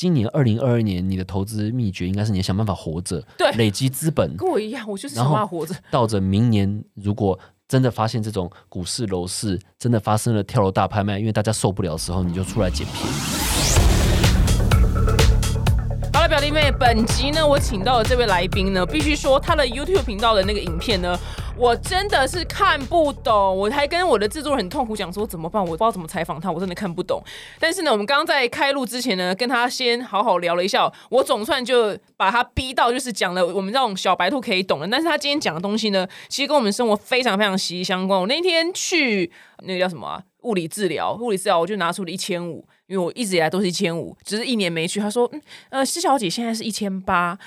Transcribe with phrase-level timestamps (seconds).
[0.00, 5.74] 今年二零二二年你的投资秘诀应该是你要想办法活着，对累积资本，跟我一样，我就是想办法活着。
[5.90, 7.38] 到着明年如果。
[7.68, 13.10] 真的发现这种股市楼市真的发生了跳楼大拍卖，因为大家受不了的时候，你就出来捡便宜。
[16.12, 21.16] 好了，表弟妹，本集呢，我请到的这位来宾呢，必须说他的 YouTube 频道的那个影片呢，
[21.60, 23.54] 我真的是看不懂。
[23.54, 27.22] 我还跟我的制作人很痛苦讲说怎么办，我不知道怎么采访他，我真的看不懂。
[27.58, 34.88] 但是呢，我们刚刚在开录之前呢，跟他先好好聊了一下，我总算就把他逼到就是讲了我们这种小白兔可以懂的。
[34.88, 38.18] 但是他今天讲的东西呢，其实跟我们生活非常非常息息相关。
[38.18, 39.30] 我那天去
[39.64, 40.22] 那个叫什么啊？
[40.44, 44.98] 物理治疗，物理治疗，我就拿出了一千五，因为我一直以来都是一千五，只是一年没去。
[44.98, 47.38] 他说，嗯，呃，施小姐现在是一千八，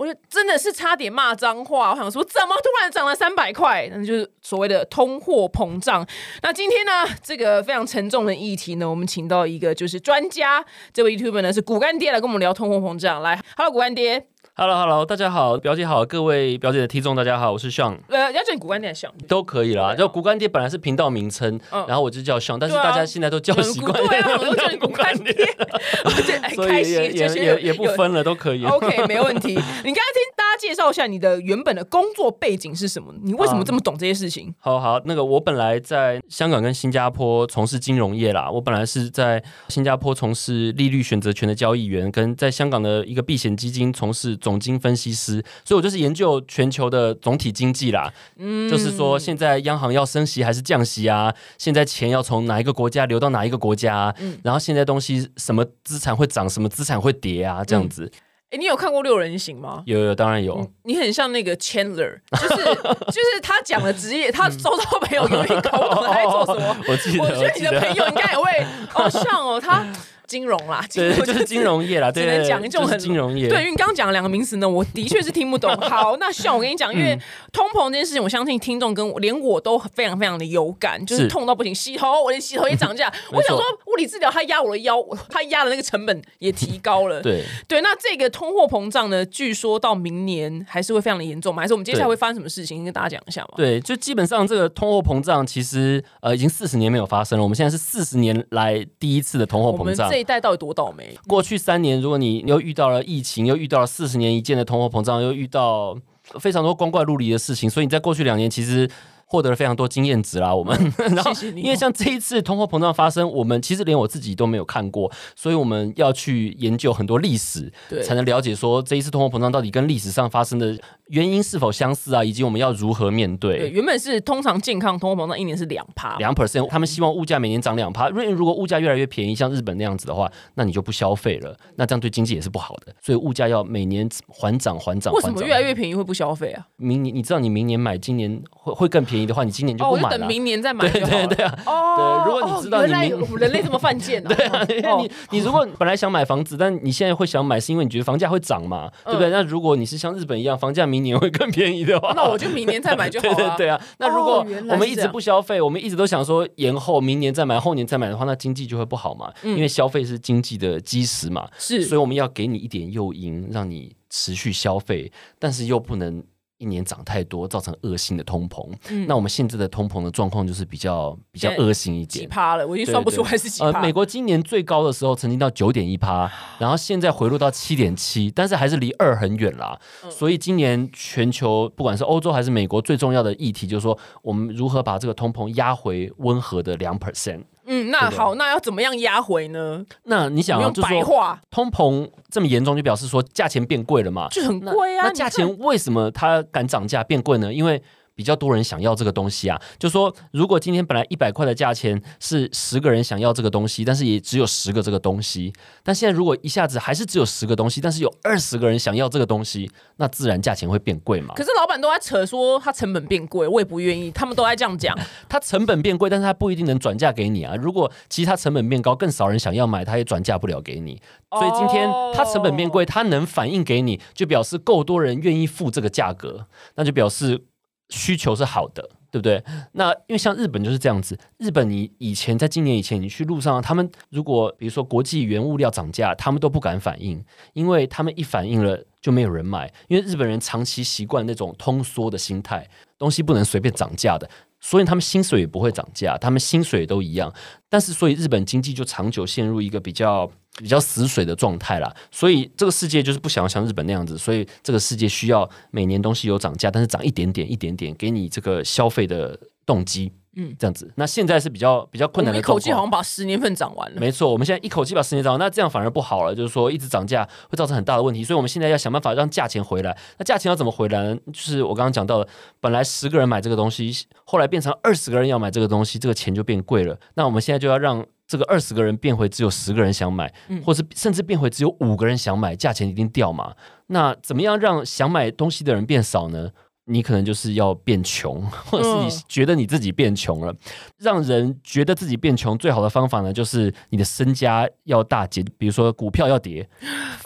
[0.00, 1.90] 我就真的是差点骂脏话。
[1.90, 3.86] 我想说，怎么突然涨了三百块？
[3.92, 6.06] 那就是所谓的通货膨胀。
[6.40, 10.64] 那今天呢，这个非常沉重的议题呢，我们请到一个就是专家，
[10.94, 13.20] 这位 YouTube 呢是骨干爹来跟我们聊通货膨胀。
[13.20, 14.26] 来，Hello，骨干爹。
[14.60, 19.10] Hello Hello，大家好，表姐好，各位表姐的听众大家好，我是 Sean，呃，要叫你骨干爹像。
[19.26, 19.94] 都可以啦。
[19.94, 25.32] 对就骨干爹本来是频道名称，嗯然后我就叫 Sean，但是对啊大家现在都叫习惯，对啊，我都叫你骨干爹，
[26.04, 28.62] 我就哎所开心，以也也就是也也不分了，都可以。
[28.66, 29.54] OK，没问题。
[29.54, 33.14] 你刚刚听大家介绍一下你的原本的工作背景是什么？
[33.22, 34.54] 你为什么这么懂这些事情？
[34.58, 48.12] 好好，那个我本来在香港跟新加坡从事金融业啦，我本来是在新加坡从事利率选择权的交易员，跟在香港的一个避险基金从事总经分析师，所以我就是研究全球的总体经济啦。
[48.36, 51.34] 嗯，就是说现在央行要升息还是降息啊？
[51.56, 54.14] 现在钱要从哪一个国家流到哪一个国家、啊？
[54.20, 57.64] 嗯然后现在东西什么资产会涨，什么资产会跌啊？
[57.64, 58.10] 这样子，
[58.50, 59.82] 哎、你有看过六人行吗？
[59.86, 60.68] 有有当然有。
[60.82, 62.64] 你很像那个 Chandler，就是
[63.06, 66.76] 就是他讲的职业，他周遭朋友有点搞不懂他在做什么。
[66.88, 68.50] 我记得，我觉得你的朋友应该也会
[68.94, 69.86] 哦，像哦，他
[70.30, 75.76] 金融啦，金对，融就是金融业啦， 对，只能讲一种很金融业，对，因为你刚刚讲了两个名词呢，我的确是听不懂。
[75.90, 77.20] 好，那像我跟你讲，因为嗯
[77.52, 83.12] 通膨这件事情，我相信听众跟我连我都非常非常的有感，就是是痛到不行，洗头，我连洗头也涨价。
[83.34, 83.60] 我想说，
[83.92, 84.96] 物理治疗它压我的腰，
[85.28, 87.20] 它压的那个成本也提高了。
[87.20, 87.42] 对。
[87.66, 91.62] 对，那这个通货膨胀呢，据说到明年还是会非常的严重嘛？
[91.62, 92.84] 还是我们接下来对会发生什么事情？
[92.84, 93.54] 跟大家讲一下嘛。
[93.56, 100.19] 对，就基本上这个通货膨胀其实呃已经四十年没有发生了，我们现在是四十年来第一次的通货膨胀这。
[100.20, 101.16] 一代到底多倒霉？
[101.26, 105.96] 过去三年，如果你又遇到了疫情，又遇到了四十年一见的通货膨胀，又遇到
[106.38, 108.88] 非常多光怪陆离的事情，所以你在过去两年其实。
[109.30, 110.76] 获得了非常多经验值啦，我们。
[111.14, 120.76] 然后因为像这一次通货膨胀发生，我们其实连我自己都没有看过，所以我们要去研究很多历史，对才能了解说这一次通货膨胀到底跟历史上发生的
[121.06, 128.08] 原因是否相似啊，以及我们要如何面对，原本是通常健康通货膨胀一年是两趴，两 percent，他们希望物价每年涨两趴。
[128.08, 132.92] 因为如果物价越来越便宜，像日本那样子的话，那你就不消费了，那这样对经济也是不好的。
[133.00, 135.32] 所以物价要每年缓涨、缓涨、缓涨。
[135.32, 136.66] 为什么越来越便宜会不消费啊？
[136.76, 140.18] 明年你知道你明年买，今年会会更便宜的话，你今年就不买了。
[140.18, 140.88] 等明年再买。
[140.90, 149.30] 对对对啊，哦，对如果你知道你明人类这么犯贱呢， 对啊因为你你如果本来想买房子，但你现在会想买，是因为你觉得房价会涨嘛，对不对？
[149.30, 153.34] 那如果你是像日本一样，房价明年会更便宜的话， 那我就明年再买就好 了。
[153.34, 159.32] 对对对啊，那如果我们一直不消费，我们一直都想说延后明年再买，后年再买的话，那经济就会不好嘛。
[159.42, 166.22] 因为消费是经济的基石嘛，嗯是所以我们要给你一点诱因，让你持续消费，但是又不能。
[166.60, 168.70] 一年涨太多，造成恶性的通膨。
[169.06, 172.24] 那我们现在的通膨的状况就是比较比较恶性一点。
[172.24, 173.70] 几趴了，我已经算不出来是几趴。
[173.70, 179.80] 呃，美国今年最高的时候曾经到九点一趴，然后现在回落到七点七，但是还是离二很远啦。
[180.04, 187.42] 嗯所以今年全球不管是欧洲还是美国，最重要的议题就是说，我们如何把这个通膨压回温和的两 percent。
[187.72, 189.86] 嗯，那好，那要怎么样压回呢？
[190.02, 194.26] 那你想啊，我们用就是说白话通膨这么严重，就表示说价钱变贵了嘛？
[194.32, 195.06] 就很贵啊。
[195.06, 197.54] 那价钱为什么它敢涨价变贵呢？
[197.54, 197.80] 因为
[198.20, 199.58] 比较多人想要这个东西啊。
[199.78, 205.50] 就说如果今天本来一百块的价钱是十个人想要这个东西，但是也只有十个这个东西，
[205.82, 211.42] 但现在如果一下子还是只有十个东西，但是有二十个人想要这个东西，那自然价钱会变贵嘛可。
[211.42, 214.94] 是老板都在扯说他成本变贵，我也不愿意，他们都在这样讲。
[215.28, 217.54] 它成本变贵，但是它不一定能转嫁给你啊。
[217.56, 221.00] 如果其实它成本变高，更少人想要买，它也转嫁不了给你。
[221.30, 227.44] 所以今天它成本变贵，它能反映给你，就表示够多人愿意付这个价格，那就表示
[227.90, 229.42] 需求是好的，对不对？
[229.72, 237.22] 那因为像日本就是这样子，日本你以前在今年以前你去路上，他们如果比如说国际原物料涨价，他们都不敢反应，
[237.52, 244.28] 因为他们一反应了就没有人买，因为日本人长期习惯那种通缩的心态，东西不能随便涨价的。
[244.60, 247.32] 所以他们薪水也不会涨价，他们薪水都一样。
[247.68, 251.94] 但是，所以日本经济就长久陷入一个比较比较死水的状态啦。
[252.10, 260.12] 所以这个世界就是不想要像日本那样子，所以这个世界需要每年东西有涨价，但是涨一点点、一点点，给你这个消费的动机。
[260.40, 260.90] 嗯，这样子。
[260.94, 264.00] 那现在是比较比较困难的，一口气好像把十年份涨完了。
[264.00, 268.24] 没错，我们现在一口气把十年涨完，那这样反而不好了，就是说一直涨价会造成很大的问题。
[268.24, 269.96] 所以我们现在要想办法让价钱回来。
[270.16, 271.16] 那价钱要怎么回来呢？
[271.32, 272.28] 就是我刚刚讲到的，
[272.60, 273.92] 本来十个人买这个东西，
[274.24, 276.98] 后来变成二十个人要买这个东西，这个钱就变贵了。
[277.14, 280.32] 那我们现在就要让这个二十个人变回只有十个人想买，
[280.64, 283.54] 或是甚至变回只有五个人想买，价钱一定掉嘛。
[283.88, 286.50] 那怎么样让想买东西的人变少呢？
[286.90, 290.52] 你可能就是要变穷， 或者是你觉得你自己变穷了，
[290.98, 296.68] 让人觉得自己变穷最好的方法呢，就是你的身家要大跌，比如说股票要跌，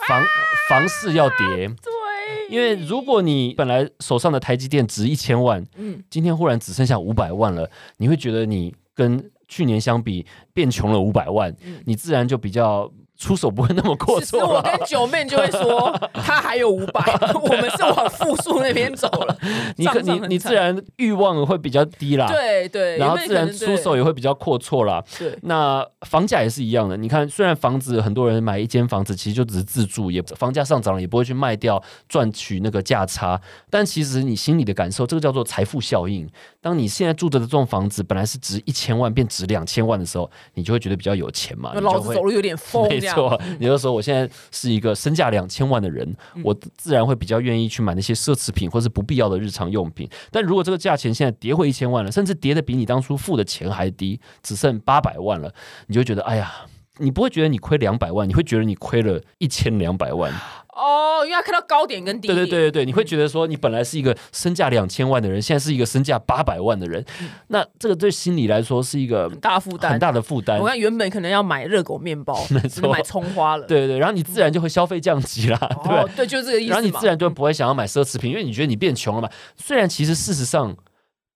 [0.07, 0.23] 房
[0.69, 1.37] 房市要跌。
[1.37, 12.91] 对，因为如果你本来手上的台积电值一千万，嗯，今天忽然只剩下五百万了，你会觉得你跟去年相比变穷了五百万，你自然就比较。
[13.17, 17.01] 出手不会那么阔绰我跟九妹就会说， 他还有五百，
[17.33, 18.09] 我们是往
[18.67, 19.37] 那边走了。
[19.77, 25.03] 你可你你自然欲望会比较低啦，对对，然后自然出手也会比较阔绰啦。
[25.17, 26.97] 对，那房价也是一样的。
[26.97, 33.39] 你看，虽然房子很多人买一间房子，其实就只是自住，也房价上涨了也不会去卖掉赚取那个价差。
[33.69, 36.27] 但其实你心里的感受，这个叫做财富效应。
[36.59, 41.73] 当你现在住着的这栋房子本来是值一千万，变值两千万的时候，你就会觉得比较有钱嘛。
[41.75, 42.89] 老子走路有点疯。
[43.05, 50.09] 错，你就说我现在是一个身价两千万的人，我自然会比较愿意去买那些奢侈品或是不必要的日常用品。
[50.31, 55.53] 但如果这个价钱现在跌回一千万了，甚至跌的比你当初付的钱还低，只剩八百万了，
[55.87, 56.51] 你就觉得哎呀，
[56.97, 60.31] 你不会觉得你亏两百万，你会觉得你亏了一千两百万。
[60.75, 62.35] 哦，因为他看到高点跟低点。
[62.35, 67.03] 对对对对对，你会觉得说，你本来是一个身价两千万的人，现在是一个身价八百万的人，
[67.47, 70.59] 那这个对心理来说是一个很大负担，很大的负担。
[70.59, 72.45] 我看原本可能要买热狗面包，
[72.91, 73.65] 买葱花了。
[73.65, 76.71] 对对，然后你自然就会消费降级啦，对对，就是这个意思。
[76.71, 79.29] 然后你自然就不会想要买奢侈品，因为你觉得你变穷了嘛。
[79.55, 80.75] 虽然其实事实上。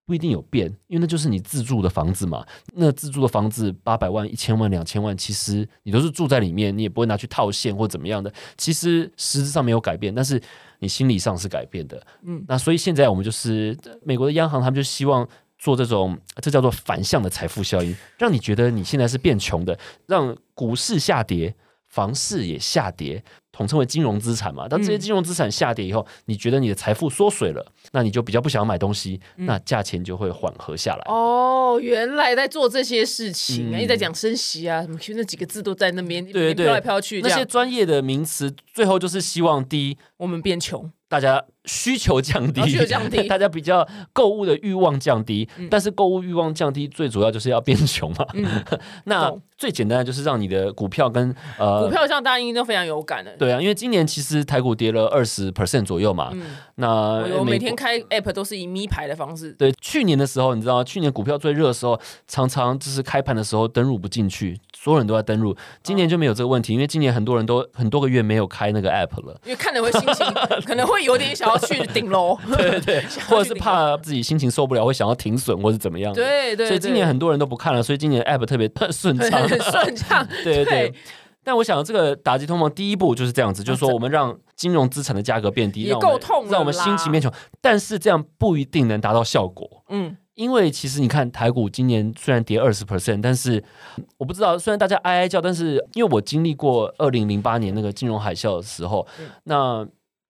[0.10, 2.44] 不一定有变，因为那就是你自住的房子嘛。
[2.74, 8.34] 那自住的房子八百万、一千万、两千万，其实你都是住在里面，你也不会拿去套现或怎么样的。
[8.58, 10.42] 其实实质上没有改变，但是
[10.80, 12.04] 你心理上是改变的。
[12.24, 15.30] 嗯，那所以现在我们就是美国的央行，他们就希望
[15.60, 19.78] 做这种，这叫做反向的财富效应，让你觉得你现在是变穷的，
[20.08, 21.54] 让股市下跌，
[21.88, 23.24] 房市也下跌。
[23.60, 31.04] 统称为金融资产嘛，当这些金融资产下跌以后，你觉得你的财富缩水了，那你就比较不想买东西，那价钱就会缓和下来。
[31.12, 40.90] 哦，原来在做这些事情，一直在讲升息啊，什么那几个字都在那边对飘来飘去，那些专业的名词，最后就是希望第一，我们变穷。
[41.10, 48.26] 大家需求降低，需求降低， 大家比较购物的欲望降低，但是购物欲望降低最主要就是要变穷嘛。
[49.06, 53.36] 那最简单的就是让你的股票跟呃股票上大家应该都非常有感的。
[53.38, 56.32] 对啊，因为今年其实台股跌了二十 percent 左右嘛。
[56.76, 59.52] 那我每天开 app 都是以咪牌的方式。
[59.52, 65.56] 对，去年的时候你知道，去年股票最热的时候，常常就是开盘的时候登入不进去，所有人都在登入。
[65.84, 70.26] 今年就没有这个问题，因为今年很多人都很多个月没有开那个 app 了，因为看了会心情
[70.66, 71.00] 可能会。
[71.00, 76.14] 有点想要去顶楼， 对对对，或者是怕自己心情受不了，会想要停损或是怎么样。
[76.14, 80.28] 对对，所以今年很多人都不看了，所以今年 app 特别顺畅，很 顺畅。
[80.44, 80.94] 对对。
[81.42, 87.32] 但我想，这个打击通膨第一步就是这样子，就是说我们让金融资产的价格变低，也够痛，让我们心情变穷。
[87.62, 89.84] 但是这样不一定能达到效果。
[89.90, 90.18] 嗯。
[90.36, 93.62] 因为其实你看台股今年虽然跌二十 percent，但是
[94.18, 99.08] 我不知道，虽然大家哀哀叫，但是因为我经历过二零零八年那个金融海啸的时候，
[99.46, 99.88] 那。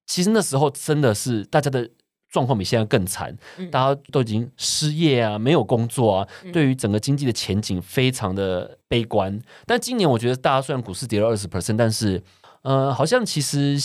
[0.10, 1.88] 其实那时候真的是大家的
[2.30, 3.38] 状况比现在更惨，
[3.72, 9.40] 大家都已经失业啊，没有工作啊，对于整个经济的前景非常的悲观。
[9.68, 12.22] 但今年我觉得大家虽然股市跌了二十 percent，但是
[12.64, 13.78] 呃，好像其实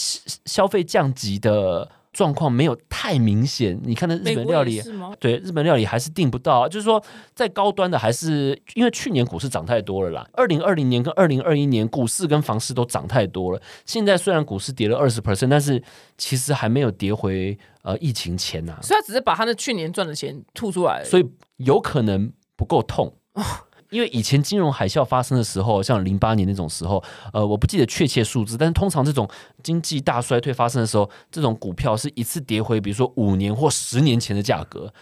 [0.47, 1.91] 消费降级的。
[2.15, 4.81] 状况没有太明显，你看那日本料理，
[5.19, 6.67] 对日本料理还是订不到。
[6.69, 7.03] 就是说，
[7.35, 10.27] 在高端的还是因为去年股市涨太多了啦。
[10.33, 13.61] 二零二零年跟二零二一年股市跟房市都涨太多了。
[13.85, 15.83] 现在虽然股市跌了二十 percent，但是
[16.17, 18.79] 其实还没有跌回呃疫情前呐。
[18.81, 23.13] 所以他只是把他的去年赚的钱吐出来，所以有可能不够痛。
[23.95, 27.01] 因为以前金融海啸发生的时候，像零八年那种时候，
[27.33, 29.29] 呃，我不记得确切数字，但是通常这种
[29.63, 34.93] 经济大衰退发生的时候，这种股票是一次跌回，比如说五年或十年前的价格。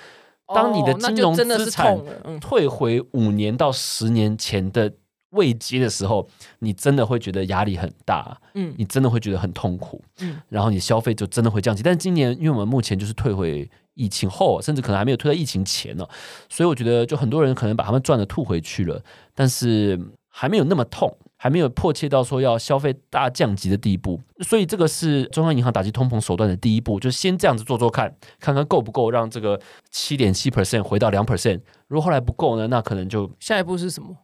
[0.54, 1.98] 当你的金融资产
[2.38, 4.92] 退回五年到十年前的
[5.30, 11.82] 位阶的时候，你真的会觉得压力很大，嗯，你真的会觉得很痛苦，嗯，然后你消费就真的会降级。
[11.82, 16.06] 但是今年，因为我们目前就是退回疫情后，甚至可能还没有推到疫情前呢。
[16.48, 19.02] 所以我觉得，就很多人可能把他们赚的吐回去了，
[19.34, 21.16] 但是还没有那么痛。
[21.42, 31.60] 还没有迫切到说要消费大降级的地步，所以这个是中央银行打击通膨手段的第一步，就先这样子做做看，看看够不够让这个七点七 percent 回到两 percent。
[31.88, 34.16] 如果后来不够呢，那可能就下一步是什么？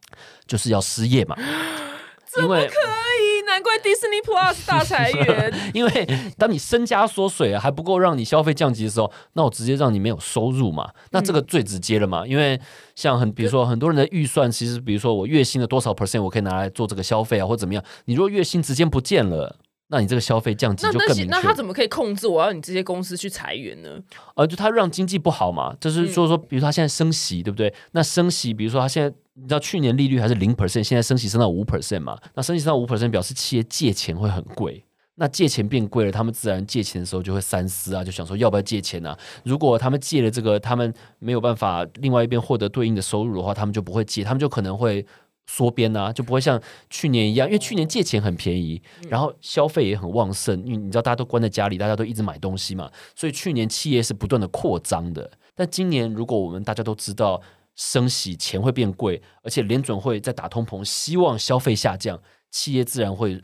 [0.46, 1.36] 就是要失业嘛。
[2.32, 3.27] 怎么可以？
[3.58, 5.52] 难怪 Disney Plus 大裁员。
[5.74, 10.88] 因为当你身家缩水啊，还不够让你消费降级的时候，那我直接让你没有收入嘛。
[11.10, 12.24] 那这个最直接了嘛。
[12.24, 12.60] 因为
[12.94, 17.82] 像很比如说很多人的预算，其实比如说我月薪的多少 percent，我可以拿来做这个消费啊，或怎么样。
[18.04, 19.56] 你如果月薪直接不见了。
[19.90, 21.30] 那你这个消费降级就更明确。
[21.30, 23.98] 那他怎么可以控制我要你这些公司去裁员呢？
[24.36, 27.72] 呃，就他让经济不好嘛，就是说说，比如说他现在升息，对不对？
[27.92, 32.18] 那升息，比如说他现在你知道去年利率还是零 percent，现在升息升到五 percent 嘛？
[32.34, 34.84] 那升息升到五 percent，表示企业借钱会很贵。
[35.14, 39.18] 那借钱变贵了，他们自然借钱的时候就会三思啊，就想说要不要借钱啊？
[39.42, 45.04] 如果他们借了这个，他们没有办法另外一边获得对应的收入的话，他们就不会借，他们就可能会。
[45.48, 55.28] 缩编啊，就不会像去年一样，因为去年借钱很便宜，然后消费也很旺盛，因为你知道大家都关在家里，大家都一直买东西嘛，所以去年企业是不断的扩张的。
[55.54, 57.40] 但今年如果我们大家都知道
[57.74, 63.42] 升息钱会变贵，而且联准会在打通膨，希望消费下降，企业自然会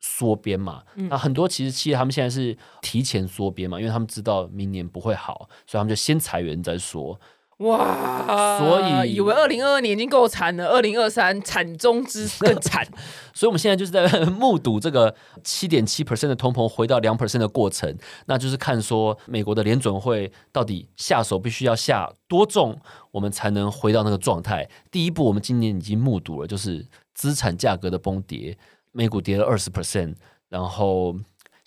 [0.00, 0.82] 缩编嘛。
[0.94, 7.18] 那很多其实企业他们现在是提前缩编嘛，因为他们知道明年不会好，所以他们就先裁员再说。
[7.58, 8.58] 哇！
[8.58, 12.86] 所以以为二零二二年已经够惨了，二零二三惨中之更惨。
[13.34, 15.12] 所以我们现在就是在目睹这个
[15.42, 17.96] 七点七 percent 的通膨回到两 percent 的过程，
[18.26, 22.78] 那就是看说美国的联准会到底下手必须要下多重，
[23.10, 24.68] 我们才能回到那个状态。
[24.90, 28.56] 第一步，我们今年已经目睹了，就是资产价格的崩跌，
[28.92, 30.14] 美股跌了二十 percent，
[30.48, 31.16] 然后。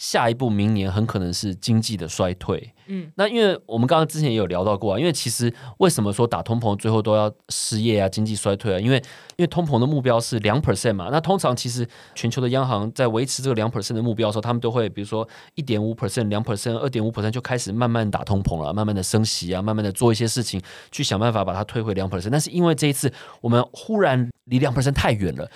[0.02, 2.74] 下一步，明年很可能是经济的衰退。
[2.88, 8.80] 嗯，那因为我们刚刚之前也有聊到过啊，因为其实为什么说打通膨最后都要失业啊、经济衰退啊？
[8.80, 8.98] 因为
[9.36, 11.10] 因为通膨的目标是两 percent 嘛。
[11.12, 20.60] 那通常其实全球的央行在维持这个两 percent 的目标的时候，他们都会比如说一点五 percent、两 percent、二点五 percent 就开始慢慢打通膨了，慢慢的升息啊，慢慢的做一些事情
[20.92, 22.32] 去想办法把它推回两 percent。
[22.32, 25.48] 但是因为这一次我们忽然离两 percent 太远了，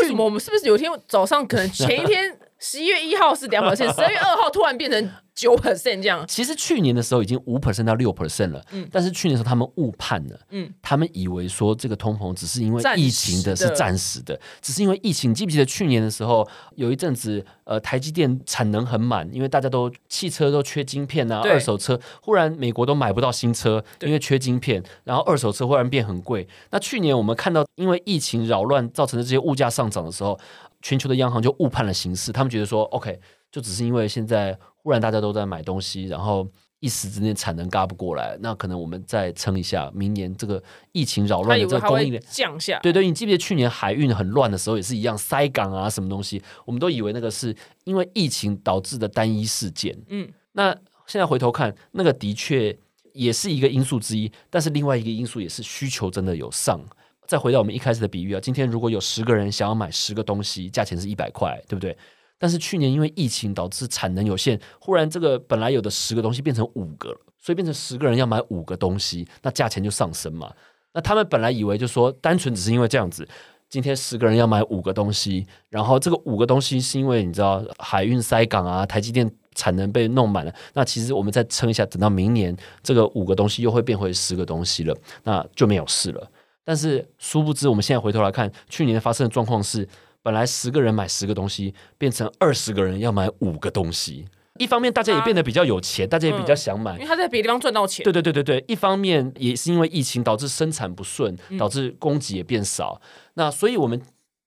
[0.00, 2.38] 为什么我们是不是有一天早上可能前一天？
[2.60, 6.22] 十一月一号是两 percent，十二月二号突然变成九 percent 这样。
[6.28, 15.32] 其实去年的时候已经五 percent 到六 percent 了，嗯，但是去年的时候他们误判了，嗯，他们以为说这个通膨只是因为疫情的是暂时的，只是因为疫情。
[15.32, 26.46] 记不记得去年的时候有一阵子，呃，台积电产能很满，因为大家都汽车都缺晶片啊，二手车忽然美国都买不到新车，因为缺晶片，然后二手车忽然变很贵。
[26.72, 30.38] 那去年我们看到因为疫情扰乱造成的这些物价上涨的时候。
[30.82, 33.18] 全球的央行就误判了形势，他们觉得说，OK，
[33.50, 36.46] 就只是因为现在忽然大家都在买东西，然后
[36.80, 42.80] 一时之间产能嘎不过来，那可能我们再撑一下，明年这个疫情扰乱的这个供应链降下。
[42.82, 49.94] 对对，你记不记得去年海运很乱的时候也是一样，塞港啊什么东西，我们都以为那个是因为疫情导致的单一事件。
[50.08, 50.74] 嗯，那
[51.06, 52.74] 现在回头看，那个的确
[53.12, 56.80] 也是一个因素之一，但是另外一个因素也是需求真的有上。
[57.30, 61.96] 再回到我们一开始的比喻啊，今天如果有十个人想要买十个东西，价钱是一百块，对不对？
[62.40, 70.52] 但是去年因为疫情导致产能有限，忽然这个本来有的十个东西变成五个了，所以变成十个人要买五个东西，那价钱就上升嘛。
[70.92, 73.24] 那他们本来以为就说单纯只是因为这样子，
[73.68, 86.28] 今天十个人要买五个东西，然后这个五个东西是因为你知道海运塞港啊，台积电产能被弄满了，那其实我们再撑一下，等到明年这个五个东西又会变回十个东西了，那就没有事了。
[86.64, 89.88] 但是殊不知，我们现在回头来看，去年发生的状况是，
[90.22, 94.26] 本来十个人买十个东西，变成二十个人要买五个东西。
[94.58, 98.04] 一方面，大家也变得比较有钱，大家也比较想买，因为他在别的地方赚到钱。
[98.04, 103.00] 对对对对对，一方面也是因为疫情导致生产不顺，导致供给也变少。
[103.34, 103.98] 那所以我们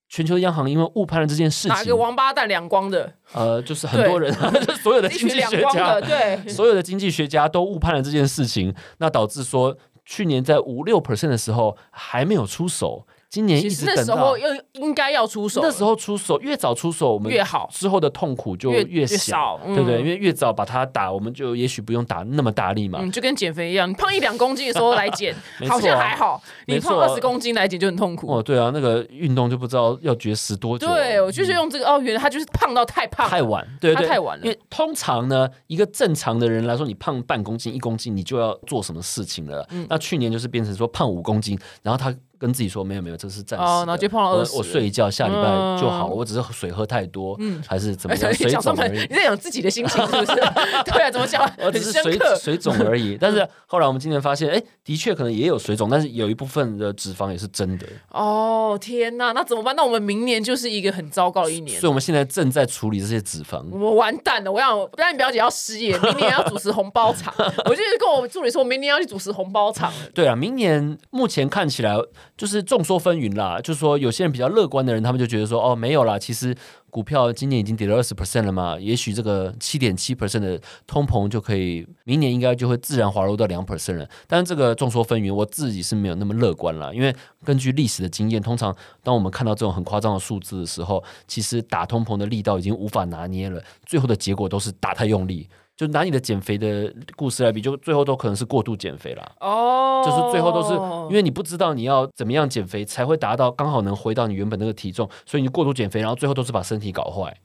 [0.08, 3.12] 全球央行因为误判了这件事情，哪个王八蛋两光的？
[3.34, 4.32] 呃，就是 很多人，
[4.84, 9.76] 所有的经济学家，对，所有的经济学家都误判了这件事情，那导致说。
[10.06, 13.08] 去年在五六 percent 的时候还没有出手。
[13.34, 19.98] 今年一直等到又应该要出手，那时候出手越早出手，我们越好，之后的痛苦就越少，对不对？
[19.98, 23.00] 因为越早把它打，我们就也许不用打那么大力嘛。
[23.02, 25.34] 嗯，就跟减肥一样，你胖一两公斤的时候来减，
[25.68, 28.32] 好像还好；你胖二十公斤来减就很痛苦。
[28.32, 30.86] 哦，对啊，那个运动就不知道要绝食多久。
[30.86, 34.46] 对，我就是用这个哦，原来他就是胖到太胖，太晚，对对，太晚了。
[34.46, 39.68] 因为通常呢，一个正常的人来说，你胖半公斤、一公斤，你就要做什么事情了。
[39.90, 42.16] 那去年就是变成说胖五公斤，然后他。
[42.44, 43.86] 跟自己说没有没有，这是暂时哦。
[43.88, 45.42] 然后就碰到我20我睡一觉，下礼拜
[45.80, 46.14] 就好了。
[46.14, 49.00] 嗯我只是水喝太多，还是怎么样，水肿而已。
[49.10, 50.36] 你在讲自己的心情是不是？
[50.86, 51.42] 对啊，怎么讲？
[51.60, 52.20] 我很只是水。
[52.40, 59.74] 水肿而已， 但是后来我们今年发现，哎，的确可能也有水肿，但是有一部分的脂肪也是真的，哦天哪，那怎么办？
[59.76, 61.90] 那我们明年就是一个很糟糕的一年所以。
[61.90, 63.64] 我们现在正在处理这些脂肪。
[63.72, 64.52] 我完蛋了！
[64.52, 67.34] 我想，不然你表姐要失业，明年要主持红包场。
[67.66, 69.98] 我就是跟我助理说，我明年要去主持红包场了。
[70.14, 71.96] 对啊，明年目前看起来
[72.36, 76.56] 就是众说纷纭啦，就是说有些人比较乐观的人，他们就觉得说，哦，没有啦，其实
[76.90, 84.10] 股票今年已经跌了二十 percent 了嘛，也许这个七点七 percent 的通膨就可以，明年应该就会自然滑落到两 percent 了。
[84.28, 95.48] 但是这个众说纷纭，我自己是没有那么乐观啦，因为根据历史的经验，通常当我们看到这种很夸张的数字的时候，其实打通膨的力道已经无法拿捏了，最后的结果都是打太用力。
[95.76, 99.32] 就拿你的减肥的故事来比，就最后都可能是过度减肥啦。
[99.40, 100.74] 哦，就是最后都是
[101.10, 107.36] 因为你不知道你要怎么样减肥才会达到刚好能回到你原本那个体重，所以你过度减肥，然后最后都是把身体搞坏。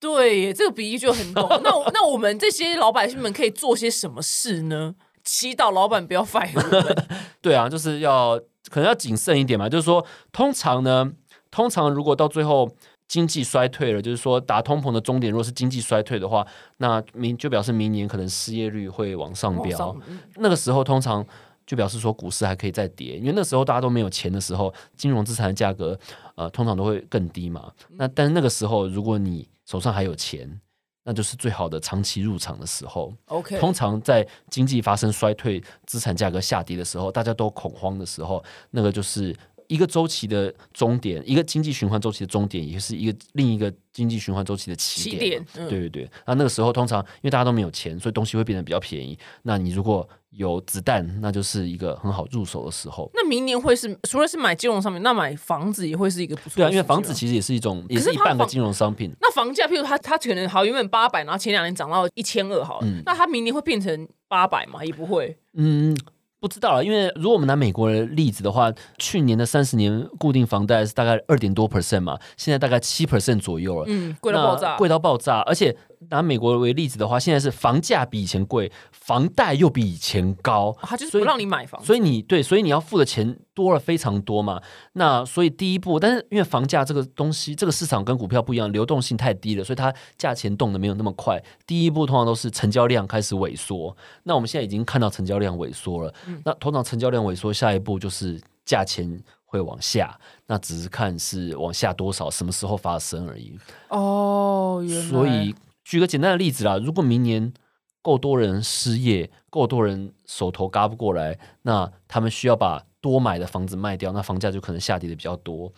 [0.00, 1.46] 对，这个比喻就很懂。
[1.62, 4.94] 那我 那我们这些老百姓们可以做些什么事呢？
[5.22, 7.06] 祈祷老板不要 fire 我们。
[7.40, 8.36] 对啊，就是要
[8.68, 9.68] 可能要谨慎一点嘛。
[9.68, 11.12] 就是说，通常呢，
[11.52, 12.68] 通常如果到最后
[13.12, 16.46] 经济衰退了，就是说打通膨的终点如果是经济衰退的话，
[16.78, 19.76] 那明就表示明年可能失业率会往上飙。
[19.76, 20.00] 上
[20.36, 21.22] 那个时候通常
[21.66, 25.98] 就表示说股市还可以再跌，因为那时候大家都没有钱的时候，金融资产的价格
[26.36, 27.70] 呃通常都会更低嘛。
[27.90, 30.58] 那但是那个时候如果你手上还有钱，
[31.04, 33.12] 那就是最好的长期入场的时候。
[33.26, 39.36] OK，通常在经济发生衰退、资产价格下跌的时候，大家都恐慌的时候，那个就是
[39.72, 45.46] 一个周期的终点，一个经济循环周期的终点，也是一个另一个经济循环周期的起起点嘛。
[45.54, 49.18] 点，嗯对对对，那那个时候通常因为大家都没有钱，所以东西会变得比较便宜。
[49.42, 53.10] 那你如果有子弹，那就是一个很好入手的时候。
[53.14, 59.10] 那明年会是除了是买金融商品，那买房子也会是一个不错的对啊，因为房子其实也是一种，也是是一半个金融商品。
[59.20, 64.84] 那房价，譬如它它可能好原本八百，然后前两年涨到一千二好了，嗯那它明年会变成八百吗？
[64.84, 65.36] 也不会。
[65.54, 65.94] 嗯，
[66.42, 73.84] 不知道了，因为如果我们拿美国的例子的话，去年的三十年固定房贷是大概二点多 percent 嘛，现在大概七 percent 左右了。
[73.86, 74.76] 嗯，贵到爆炸。
[74.76, 75.76] 贵到爆炸，而且
[76.10, 84.60] 拿美国为例子的话，现在是房价比以前贵，房贷又比以前高，他就是不让你买房，所以你对，所以你要付的钱多了非常多嘛。
[84.94, 91.42] 那所以第一步，但是因为房价这个东西，这个市场跟股票不一样，流动性太低了，所以它价钱动的没有那么快。
[91.66, 93.96] 第一步通常都是成交量开始萎缩。
[94.24, 99.22] 那我们现在已经看到成交量萎缩了，那通常成交量萎缩，下一步就是价钱。
[99.44, 103.54] 会往下，那只是看是往下多少，什么时候发生而已。
[103.90, 107.52] 哦，原来所以举个简单的例子啦，如果明年
[108.00, 115.72] 够多人失业，够多人手头嘎不过来，那他们需要把多买的房子卖掉，那房价就可能下跌的比较多。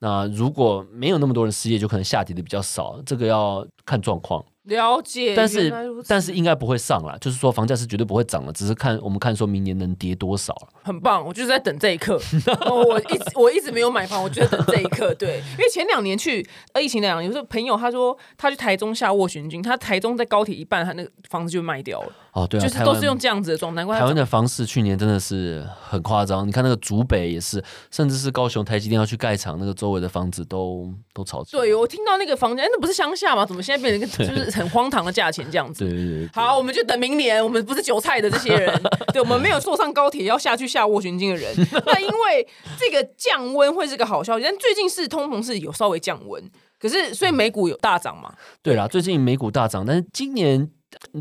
[0.00, 4.44] 那如果没有那么多人失业，就可能下跌的比较少，这个要看状况。
[4.64, 5.72] 了解，但是
[6.06, 10.54] 但是应该不会上啦，就是说房价是绝对不会涨了，只是看我们看说明年能跌多少。
[10.82, 12.20] 很棒，我就是在等这一刻。
[12.66, 15.14] 哦我一直我一直没有买房，我就在等这一刻。
[15.14, 23.76] 对，因为前两年去呃疫情那两年，有时候朋友他说他去台中下斡旋军，他台中在高铁一半，他那个房子就卖掉了，哦，对啊，就是都是用这样子的状态。
[23.76, 31.42] 难怪台湾的房市去年真的是很夸张，你看那个竹北也是，甚至是高雄台积电要去盖厂，那个周围的房子都都炒。
[31.44, 33.44] 对我听到那个房价，哎那不是乡下吗？
[33.44, 35.84] 怎么现在变成一个 就是很荒唐的价钱这样子？
[35.84, 37.42] 对对对，好，我们就等明年。
[37.42, 41.52] 我们不是韭菜的这些人，对我们没有坐上高铁要下去下斡旋金的人。
[41.86, 42.46] 那因为
[42.78, 46.42] 这个降温会是个好消息，但最近是通膨是有稍微降温，
[46.78, 48.32] 可是所以美股有大涨嘛？
[48.62, 50.68] 对啦，最近美股大涨，但是今年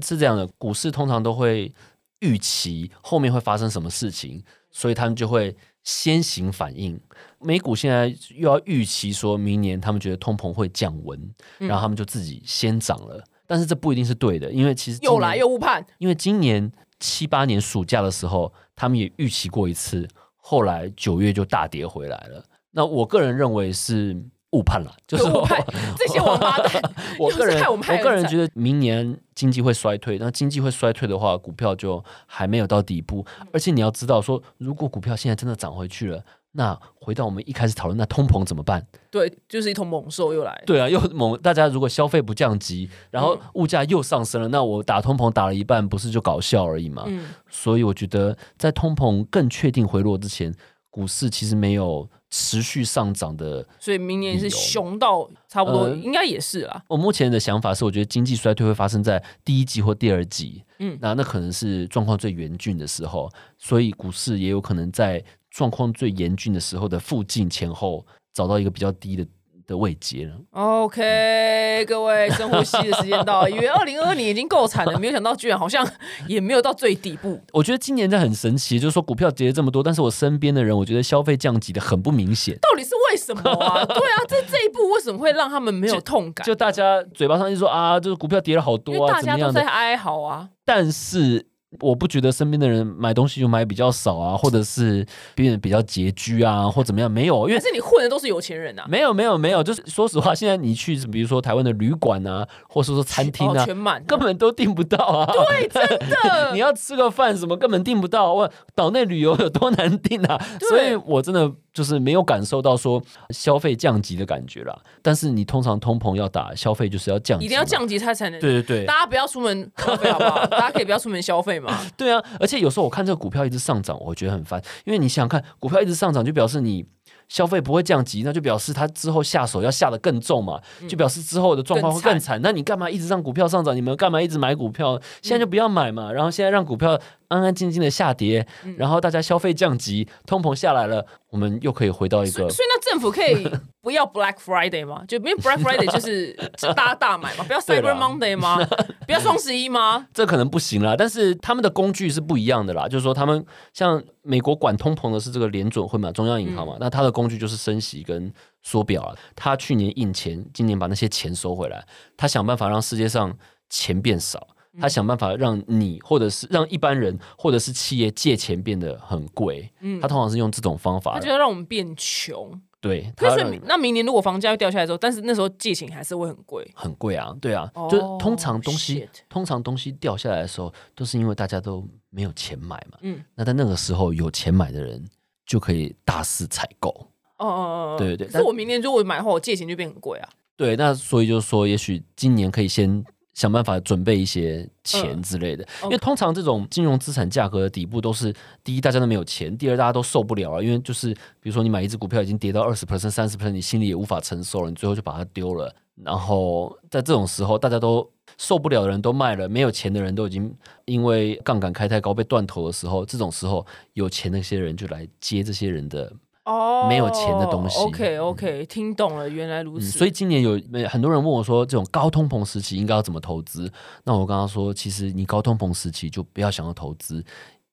[0.02, 1.74] 是这样的，股市通常都会
[2.20, 7.00] 预期后面会发生什么事情，所以他们就会先行反应。
[7.40, 11.20] 美股现在又要预期说明年他们觉得通膨会降温，
[11.58, 13.24] 然后他们就自己先涨了。
[13.48, 22.46] 但是这不一定是对的，因为其实又来又误判，因为今年七八年暑假的时候，他们也预期过一次，后来九月就大跌回来了。
[22.72, 24.16] 那我个人认为是
[24.52, 25.64] 误判了， 就是又误判
[25.98, 26.82] 这些王八蛋。
[27.20, 33.26] 我个人，我个人觉得明年经济会衰退，那经济会衰退的话，股票就还没有到底部。
[33.54, 38.84] 而且你要知道说，如果股票现在真的涨回去了，那回到我们一开始讨论，那通膨怎么办？
[39.12, 40.64] 对，就是一头猛兽又来。
[40.66, 47.04] 对啊，又猛，大家如果消费不降级，然后物价又上升了，那我打通膨打了一半，不是就搞笑而已嘛？
[47.06, 50.52] 嗯，所以我觉得，在通膨更确定回落之前，
[50.90, 56.84] 股市其实没有持续上涨的所以明年是熊到差不多，呃应该也是啦。
[56.88, 69.26] 我目前的想法是，我觉得经济衰退会发生在第一季或第二季，嗯嗯，那那可能是状况最严峻的时候，所以股市也有可能在状况最严峻的时候的附近前后，找到一个比较低的
[69.70, 70.34] 的慰藉了。
[70.52, 75.88] OK，各位深呼吸的时间到了， 以为二零二二年已经够惨了，没有想到居然好像
[76.28, 77.40] 也没有到最底部。
[77.54, 82.58] 我觉得今年在很神奇，就是说股票跌了这么多，但是我身边的人，我觉得消费降级的很不明显。
[82.60, 83.86] 到底是为什么啊？
[83.88, 86.46] 对啊，这这一步为什么会让他们没有痛感？
[86.46, 89.52] 就大家嘴巴上就说啊，就是股票跌了好多啊，为大家都？
[89.52, 90.50] 在哀嚎啊。
[90.66, 91.46] 但是
[91.82, 95.06] 我不觉得身边的人买东西就买比较少啊，或者是
[95.36, 105.26] 变得比较拮据啊，或怎么样，没有，因为但是你混的都是有钱人啊，没有没有没有，就是说实话，现在你去比如说台湾的旅馆啊，或是说餐厅啊哦，全满，根本都订不到啊。
[105.32, 106.60] 对，真的 你。
[106.60, 110.38] 要吃个饭什么根本订不到，哇，岛内旅游有多难订啊！
[110.68, 111.50] 所以我真的
[111.80, 114.78] 就是没有感受到说消费降级的感觉啦。
[115.02, 117.64] 但是你通常通膨要打，消费就是要降级，一定要。
[117.64, 118.42] 降级它才能。
[118.42, 120.46] 对对对大家不要出门 消费好不好？
[120.48, 121.80] 大家可以不要出门消费嘛。
[121.96, 122.22] 对啊！
[122.40, 126.86] 而且有时候我看这个股票一直上涨，我觉得很烦，因为你想想看，股票一直上涨，就表示你。
[127.28, 132.40] 消费不会降级，那就表示它之后下手要下得更重嘛，就表示之后的状况会更更惨。
[132.42, 133.76] 那你干嘛一直让股票上涨？
[133.76, 135.00] 你们干嘛一直买股票？
[135.22, 138.46] 现在就不要买嘛，然后现在让股票安安静静的下跌，
[138.78, 143.48] 然后大家消费降级，通膨下来了，我们又可以回到一个所以所以那政府可以
[143.82, 145.04] 不要 Black Friday 吗？
[145.08, 146.34] 就因为 Black Friday 就是
[146.76, 148.58] 大家大买嘛，不要对 Cyber 啦 Monday 吗？
[149.08, 150.08] 不要双十一吗？
[150.14, 159.16] 这可能不行啦，但是他们的工具是不一样的啦，就是说他们像美国管通膨的是这个联准会嘛，中央银行嘛，那它的工具就是升息跟缩表啊。
[159.36, 161.86] 他去年印钱，今年把那些钱收回来，
[162.18, 163.38] 他想办法让世界上
[163.70, 164.48] 钱变少。
[164.80, 169.72] 他想办法让你，或者是让一般人，或者是企业借钱变得很贵。
[170.02, 172.62] 他通常是用这种方法他就要让我们变穷。
[172.82, 176.66] 对，他让你那明年如果房价又掉下来之后，但是那时候借钱还是会很贵。
[176.74, 182.98] 很贵啊，对啊，哦就是通常东西通常东西掉下来的时候，都是因为大家都没有钱买嘛。
[183.02, 185.04] 嗯那在那个时候，有钱买的人
[185.46, 186.90] 就可以大肆采购。
[187.38, 190.30] 哦哦哦，哦对对对但可是我明年如果买的话，我借钱就变很贵啊。
[190.56, 193.04] 对，那所以就是说，也许今年可以先
[193.34, 195.22] 想办法准备一些钱嗯。
[195.22, 205.74] 之类的，因为通常这种金融资产价格的底部都是第一大家都没有钱，第二大家都受不了啊，因为就是比如说你买一只股票已经跌到二十 percent、三十 percent，你心里也无法承受了，你最后就把它丢了。
[206.02, 210.54] 然后在这种时候，大家都受不了的人都卖了，没有钱的人都已经
[210.86, 216.10] 因为杠杆开太高被断头的时候，这种时候有钱那些人就来接这些人的
[216.50, 220.00] 哦，没有钱的东西 OK OK，听懂了，原来如嗯，此。
[220.00, 220.60] 所以今年有
[220.90, 223.72] 很多人问我说，这种高通膨时期应该要怎么投资？
[224.04, 227.24] 那我刚刚说，其实你高通膨时期就不要想要投资，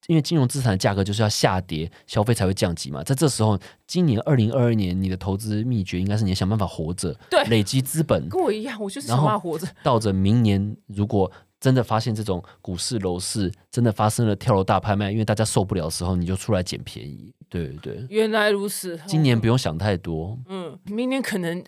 [0.08, 3.02] 因为金融资产的价格就是要下跌，消费才会降级嘛。
[3.02, 9.66] 在这时候，今年二零二二年，你的投资秘诀应该是你要想办法活着，对累积资本，跟我一样，我就是想办法活着。
[9.82, 11.32] 到着明年如果。
[11.60, 17.32] 真的发现这种股市、楼市真的发生了跳楼大拍卖，因为大家受不了的时候，你就出来捡便宜。
[17.48, 20.38] 对对对，原来如此，今年不用想太多。
[20.48, 21.62] 嗯，明年可能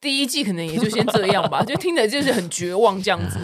[0.00, 3.38] 第一季可能也就先这样吧， 就听着就是很绝望这样子。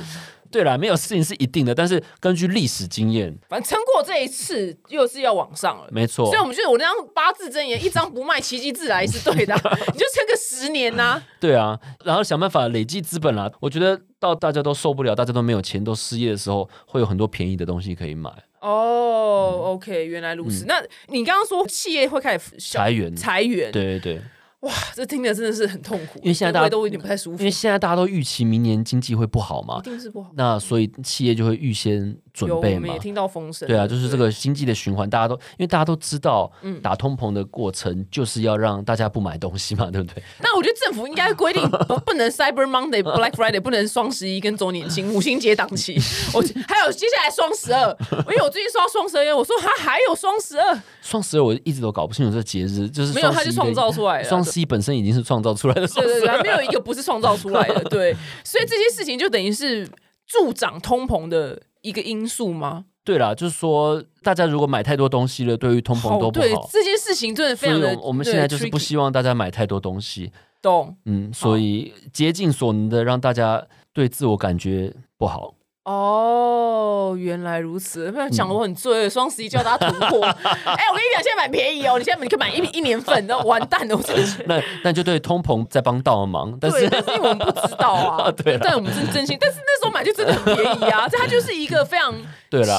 [0.51, 5.89] 对啦，没有事情是一定的，但是根据历史经验，反正撑过这一次，又是要往上了。
[5.91, 9.61] 没错所以，我们觉得我那张八字真言，一张不卖，奇迹自来是对的啊、
[9.93, 13.51] 你就撑个十年呐、对啊，然后想办法累积资本啦。
[13.61, 18.31] 我觉得到大家都受不了，大家都没有钱，都失业的时候，会有很多便宜的东西可以买。
[18.61, 20.65] 哦、o k 原来如此。
[20.67, 24.23] 那你刚刚说企业会开始裁员裁员，对对对，
[24.61, 30.31] 哇，这听着真的是很痛苦，因为现在大家都有点不太舒服，因为现在大家都预期明年经济会不好嘛一，定是不好。
[30.37, 32.99] 那所以企业就会预先准有，备嘛我们也。
[32.99, 33.67] 听到风声。
[33.67, 36.51] 对啊，就是这个经济的循环，大家都因为大家都知道，
[36.83, 40.23] 打通膨的过程就是要让大家不买东西嘛， 对不对？
[40.41, 45.99] 那我觉得政府应该规定不不能 Cyber Monday、Black Friday，不能双十一跟周年庆、母亲节档期。
[46.33, 54.29] 我还有接下来双十二，因为我最近刷到双十二，我说他还有双十二，双十二我一直都搞不清楚这节日，就是没有，他就创造出来了。
[54.29, 57.83] 双十一本身已经是创造出来的双对对对，没有一个不是创造出来的。
[57.85, 59.89] 对，所以这些事情就等于是
[60.27, 62.87] 助长通膨的一个因素吗？
[63.05, 66.69] 对啦，就是说大家如果买太多东西了，对于通膨都不对好。
[66.73, 75.55] 这件事情真的非常我们现在就是不希望大家买太多东西，懂嗯，所以竭尽所能的让大家对自我感觉不好。
[75.85, 79.11] 哦，原来如此，不然讲的我很醉。
[79.11, 84.45] 双十一就要大家突破， 哎、我跟你讲，现在买便宜哦，你现在你可以买一一年份，然 后完蛋了，我真的是。
[84.47, 92.15] 那那就对通膨在帮倒忙，但对，是但是因为我们不知道啊， 对但我们是真心，但是那时候买就真的很便宜啊，这它就是一个非常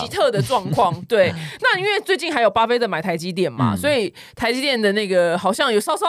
[0.02, 0.94] 奇特的状况。
[1.06, 6.06] 对，那因为最近还有巴菲特买台积电嘛，嗯所以台积电的那个好像有稍稍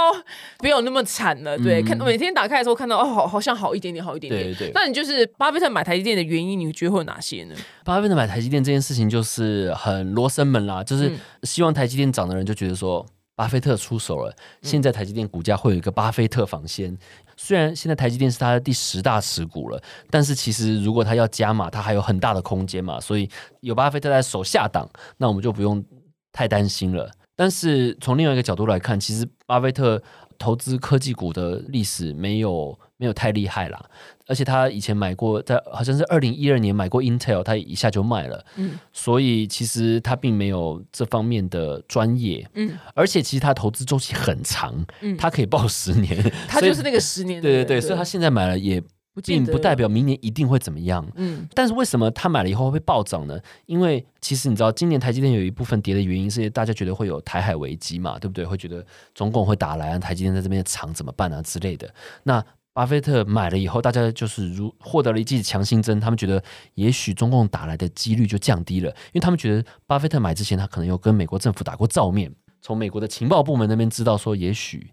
[0.62, 1.58] 没有那么惨了。
[1.58, 4.44] 对，嗯看每天打开的时候看到哦，好好像好一点点，好一点点。
[4.54, 7.54] 对对那你就是巴菲特买台积电的原因，你觉得会有哪些呢？
[7.84, 13.04] 巴菲特买台积电这件事情就是很罗生门啦，就是嗯希望台积电涨的人就觉得说
[13.36, 16.96] 巴菲特出手了，现在台积电股价会有一个巴菲特防线。
[17.36, 23.00] 虽然现在台积电是他的第十大持股了，但是其实如果他要加码，他还有很大的空间嘛。
[23.00, 23.28] 所以
[23.60, 25.84] 有巴菲特在手下档，那我们就不用
[26.30, 27.10] 太担心了。
[27.34, 30.00] 但是从另外一个角度来看，其实巴菲特
[30.38, 33.84] 投资科技股的历史没有没有太厉害啦。
[34.26, 38.44] 而且他以前买过，在好像是二零一二年买过 Intel，他一下就卖了。
[38.56, 42.48] 嗯，所以其实他并没有这方面的专业。
[42.54, 47.42] 嗯，而且其实他投资周期很长，嗯，他可以报十年， 他就是那个十年。
[47.42, 48.82] 对对对，所以他现在买了也
[49.22, 51.06] 并不代表明年一定会怎么样。
[51.16, 53.38] 嗯，但是为什么他买了以后会暴涨呢？
[53.66, 58.44] 因为其实你知道，今年台积电有一部分跌的原因是大家觉得会有台海危机嘛，对不对？
[58.44, 58.84] 会觉得
[59.14, 61.92] 中共会打来啊，台积电在这边藏怎么办啊之类的。
[62.22, 66.42] 那巴菲特买了以后，大家就是如获得了一剂强心针，他们觉得
[66.74, 74.90] 也许中共打来的几率就降低了，因为他们觉得巴菲特买之前，他可能有跟美国政府打过照面，从美国的情报部门那边知道说，也许。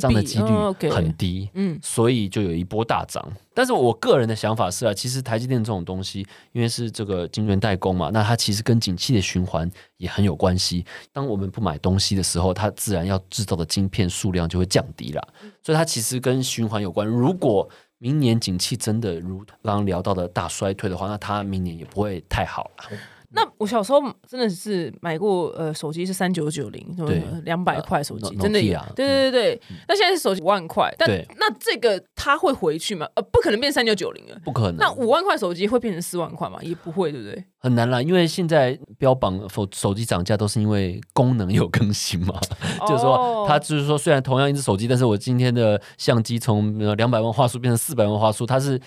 [0.00, 3.26] 涨的几率很低，嗯，所以就有一波大涨。
[3.52, 10.84] 但是我个人的想法是啊，其实台积电这种东西，因为是这个晶圆代工嘛，那它其实跟景气的循环也很有关系。
[11.12, 15.28] 当我们不买东西的时候，它自然要制造的晶片数量就会降低了。
[15.62, 17.06] 所以它其实跟循环有关。
[17.06, 22.98] 如果明年景气真的如刚刚聊到的大衰退的话，那它明年也不会太好了。
[23.30, 29.62] 那我小时候真的是买过，呃，手机是三九九零，对，两百块手机，真的有，对对对对。
[29.88, 33.06] 那现在是手机五万块，但那这个它会回去吗？
[33.14, 34.76] 呃，不可能变三九九零了，不可能。
[34.76, 36.58] 那五万块手机会变成四万块吗？
[36.62, 37.44] 也不会，对不对？
[37.58, 42.38] 很难啦，因为现在标榜手手机涨价都是因为功能有更新嘛，
[42.86, 48.80] 就是说，它就是说，虽然同样一只手机，但是我今天的相机从两百万画素变成四百万画素，它是。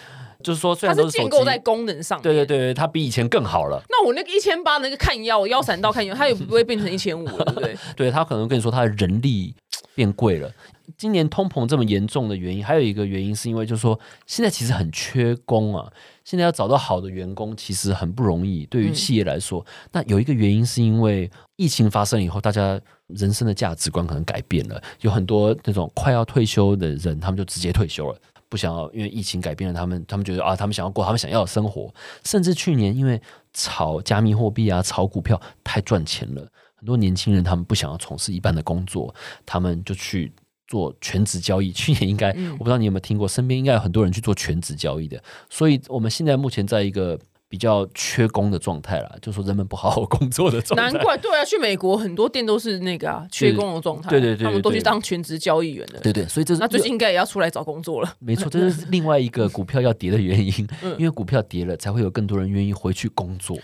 [0.43, 3.81] 就是说，虽然都是建构在功能上，对对对它比以前更好了。
[3.89, 7.77] 那我那个一千八那个看腰腰闪到看腰，它也不会变成一千五了，对不对？
[7.95, 9.53] 对，他可能跟你说，他的人力
[9.95, 10.49] 变贵了。
[10.97, 15.91] 今年通膨这么严重的原因，还有一个原因是因为，就是说现在其实很缺工啊。
[16.23, 19.65] 现在要找到好的员工，其实很不容易，对于企业来说。
[19.91, 28.17] 那有一个原因是因为疫情发生以后，大家人生的价值观可能改变了，有很多那种快要退休的人，他们就直接退休了。
[28.49, 31.93] 不想要，因为疫情改变了他们，他们觉得啊，他们想要过他们想要的生活。
[32.23, 33.21] 甚至去年因为
[33.53, 36.41] 炒加密货币啊、炒股票太赚钱了，
[36.75, 39.13] 很多年轻人他们不想要从事一般的工作，
[39.45, 40.33] 他们就去
[40.67, 41.71] 做全职交易。
[41.73, 45.21] 去年应该我不知道你有没有听过，身边应该有很多人去做全职交易的。
[45.49, 47.19] 所以我们现在目前在一个。
[47.49, 50.91] 比较缺工的状态啦，就说人们不好好工作的状态。
[50.91, 54.07] 难怪，对啊，去美国很多店都是那个啊，缺工的状态。
[54.07, 55.99] 对对对，他们都去当全职交易员的。
[55.99, 58.15] 对对，所以这是那最近应该也要出来找工作了。
[58.19, 60.67] 没错，这是另外一个股票要跌的原因，
[60.99, 63.57] 因为股票跌了，才会有更多人愿意回去工作。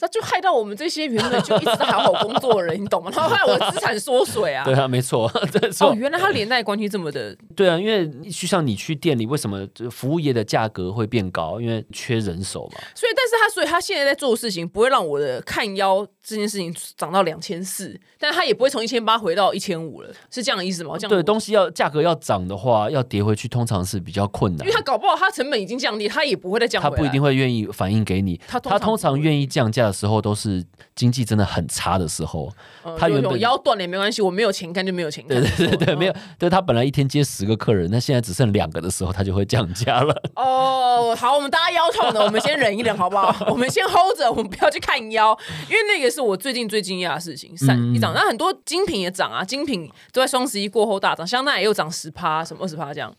[0.00, 3.10] 那就害到我们这些原本就一直好好工作的人，你懂吗？
[3.14, 4.64] 然后害我的资产缩水啊！
[4.64, 5.30] 对啊，没错，
[5.80, 7.36] 哦，原来他连带关系这么的。
[7.54, 11.60] 对啊，因为就像你去店里，为什么服务业的价格会变高？
[11.60, 12.80] 因为缺人手嘛。
[12.94, 20.94] 所以，但是他所以他现在在做的事情，不会让我的看腰这件事情涨到两千四，但他也不会从一千八回到一千五了，是这样的意思吗？
[20.98, 24.66] 这样对，东西要价格要涨的话，要跌回去，通常是比较困难。
[24.66, 26.80] 因为他搞不好他成本已经降低，他也不会再降。
[26.82, 28.40] 他不一定会愿意反映给你。
[28.48, 30.64] 他他通常愿意降价的时候都是。
[30.96, 32.52] 经济真的很差的时候，
[32.98, 35.40] 他原本腰断了也没关系，我没有钱干就没有钱干。
[35.40, 40.14] 对对对对，没有，对他本来一天接十个客人，那现在只剩两个的时候，他就会降价了。
[40.36, 43.34] 哦，好，我们大家腰痛的，我们先忍一忍，好不好？
[43.50, 45.34] 我们先 hold 着，我们不要去看腰，
[45.70, 53.10] 因为那个是我最近最惊讶的事情，三一涨，那很多精品也涨啊，精品都在双十一过后大涨，香奈也又涨十趴，什么二十趴这样。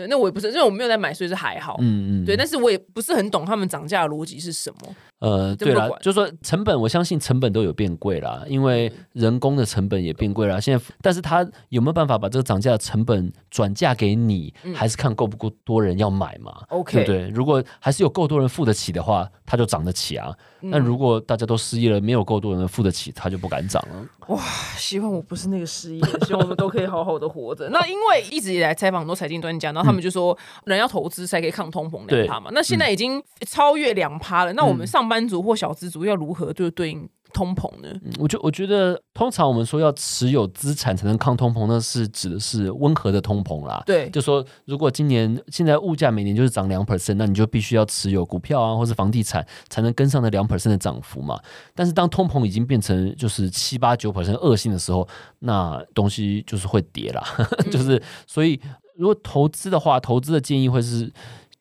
[0.00, 1.76] 对，那我也不是，因为我没有在买，所以是还好。
[1.80, 4.94] 嗯嗯，对，但是我也不是很懂他们涨价的逻辑是什么。
[5.18, 10.58] 呃，对了，就说成本，我相信成本都有变贵啦，因为人工的成本也变贵了。
[10.58, 14.54] 现在，但是他有没有办法把这个涨价的成本转嫁给你？
[14.74, 17.28] 还是看够不够多人要买嘛？OK，对不对？
[17.28, 20.34] 如果还是有够多人付得起的话，它就涨得起啊。
[20.60, 24.06] 那如果大家都失业了，没有够多人付得起，它就不敢涨了。
[24.28, 24.40] 哇，
[24.76, 27.68] 希望我不是那个失业，希望我们都可以好好的活着。
[27.68, 32.50] 那因为一直以来采访很多财经专家，然后他们就说，人要投资才可以抗通膨两趴嘛。
[32.52, 37.08] 那现在已经超越两趴了，那我们上班族或小资族要如何就是对应？
[37.32, 37.88] 通膨呢？
[38.18, 43.80] 我就我觉得，通常我们说要持有资产才能抗通膨，那是指的是温和的通膨啦。
[43.86, 51.38] 对，就说如果今年现在物价每年就是涨两 percent，那你就必须要持有股票啊，或是房地产，才能跟上那两 percent 的涨幅嘛。
[51.72, 55.06] 但是当通膨已经变成就是七八九 percent 恶性的时候，
[55.38, 57.22] 那东西就是会跌啦。
[57.70, 58.60] 就是所以，
[59.00, 61.10] 如果投资的话，投资的建议会是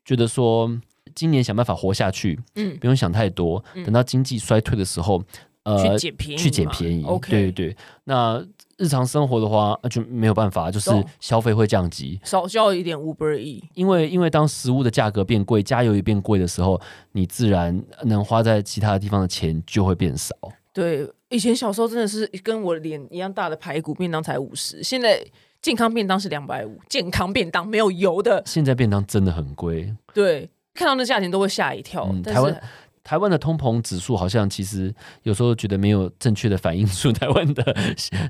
[0.04, 0.70] 觉得说，
[1.16, 5.24] 今年想办法活下去，嗯，不用想太多，等到经济衰退的时候。
[5.64, 7.04] 呃去捡便宜，去捡便宜。
[7.04, 7.78] OK，对对对。
[8.06, 8.44] 那
[8.78, 12.18] 日常生活的话呃就没有办法，就是消费会降级。
[12.24, 13.62] 少交一点 Uber E。
[13.74, 16.80] 因为因为当食物的价格变贵，加油也变贵的时候，
[17.12, 20.34] 你自然能花在其他地方的钱就会变少。
[20.74, 25.22] 对，以前小时候真的是跟我脸一样大的排骨便当才五十，现在
[25.62, 32.08] 健康便当是两百五，健康便当没有油的，现在便当真的很贵，对，看到那价钱都会吓一跳。
[32.12, 32.62] 嗯台湾
[33.02, 34.94] 台湾的通膨指数好像其实
[35.24, 37.64] 有时候觉得没有正确的反映出 台湾的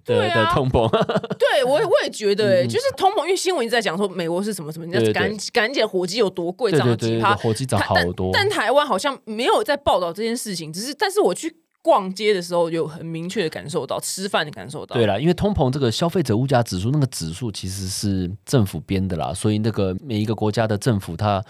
[0.06, 0.90] 的、啊的通膨。
[1.38, 8.30] 对我也我也觉得、欸，嗯就是通膨，因为新闻一直在讲说美国是什么什么，人家对对赶赶紧火鸡有多贵，涨几趴，火鸡涨好多。
[8.32, 14.96] 但台湾好像没有在报道这件事情，只是但是我去逛街的时候有很明确的感受到，吃饭的感受到。
[14.96, 21.44] 对啦，因为通膨这个消费者物价指数，那个指数其实是政府编的啦，所以那个每一个国家的政府它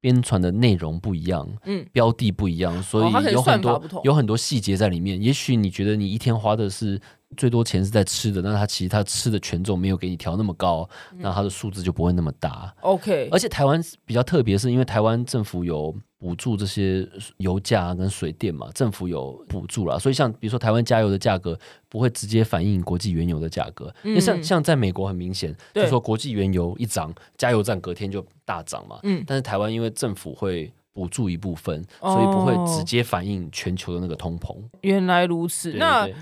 [0.00, 5.20] 编传的内容不一样，嗯标的不一样，所以有很多、有很多细节在里面。
[5.20, 7.00] 也许你觉得你一天花的是
[7.36, 11.18] 最多钱是在吃的，那它其实它吃的权重没有给你调那么高，嗯。
[11.20, 12.74] 那它的数字就不会那么大。
[12.80, 21.56] ，OK，而且台湾比较特别，是因为台湾政府有补助这些油价跟水电嘛，政府有补助啦，所以像比如说台湾加油的价格
[21.88, 25.84] 不会直接反映国际原油的价格，因为像嗯像在美国很明显，对。
[25.84, 29.22] 就说国际原油一涨，加油站隔天就大涨嘛，嗯。
[29.26, 34.56] 但是台湾因为政府会补助一部分，所以不会哦直接反映全球的那个通膨。
[34.80, 35.70] 原来如此。
[35.70, 36.16] 对那对对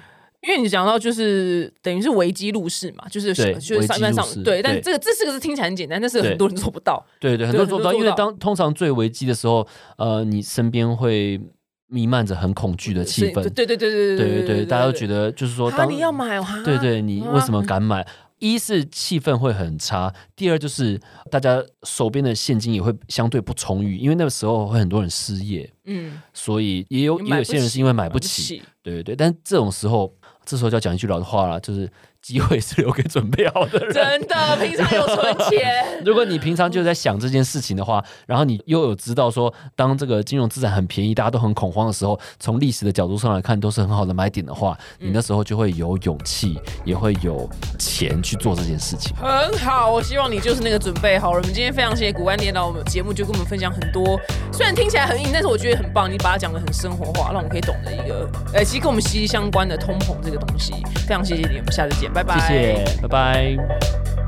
[0.47, 7.05] 因为你讲到就是等于是危机入市嘛，就是就是上上对，但这个这四个字听起来很简单，但是很多人做不到。
[7.19, 9.67] 对对，很多人做不到，因为当通常最危机的时候，
[9.99, 11.41] 呃，你身边会
[11.89, 13.43] 弥漫着很恐惧的气氛。
[13.51, 16.41] 对对对对对对对，大家都觉得就是说，当你要买？
[16.65, 18.07] 对对，你为什么敢买？
[18.39, 25.69] 一是气氛会很差，第二就是大家手边的现金也会相对不充裕，因为那个时候会很多人失业。
[25.87, 28.63] 嗯，所以也有也有些人是因为买不起。
[28.81, 30.15] 对对对，但这种时候。
[30.47, 31.91] 这时候就要讲一句老话了，就是
[32.27, 33.95] 机会是留给准备好的人。
[33.95, 49.15] 真的，平常有存钱，如果你平常就在想这件事情的话，然后你又有知道说，当这个金融资产很便宜，大家都很恐慌的时候，从历史的角度上来看，都是很好的买点的话，你那时候就会有勇气，也会有钱去做这件事情。
[49.19, 49.93] 很好。
[49.93, 51.39] 我希望你就是那个准备好了。
[51.39, 54.19] 我们今天非常谢谢古安连来我们节目，就跟我们分享很多，
[54.53, 56.11] 虽然听起来很硬，但是我觉得很棒。
[56.13, 60.73] 你把它讲的很生活化，让我们可以懂得一个，呃，其实跟我们息息相关的通膨这个东西。
[61.07, 62.99] 非常谢谢你，我们下次见，拜拜，谢谢。
[63.03, 64.26] 拜拜。